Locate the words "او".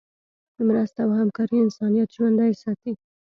1.05-1.11